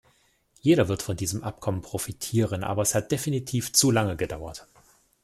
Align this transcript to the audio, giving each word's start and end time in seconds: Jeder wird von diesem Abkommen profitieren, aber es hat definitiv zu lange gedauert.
Jeder 0.61 0.87
wird 0.87 1.03
von 1.03 1.15
diesem 1.15 1.43
Abkommen 1.43 1.81
profitieren, 1.83 2.63
aber 2.63 2.81
es 2.81 2.95
hat 2.95 3.11
definitiv 3.11 3.71
zu 3.71 3.91
lange 3.91 4.15
gedauert. 4.17 4.65